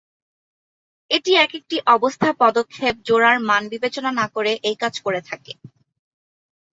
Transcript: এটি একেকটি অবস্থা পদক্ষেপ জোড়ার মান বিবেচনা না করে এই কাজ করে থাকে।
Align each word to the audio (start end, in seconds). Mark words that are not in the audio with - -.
এটি 1.11 1.31
একেকটি 1.37 1.77
অবস্থা 1.95 2.29
পদক্ষেপ 2.41 2.95
জোড়ার 3.07 3.37
মান 3.49 3.63
বিবেচনা 3.73 4.11
না 4.13 4.25
করে 4.35 4.51
এই 4.63 4.75
কাজ 4.81 4.93
করে 5.05 5.19
থাকে। 5.29 5.53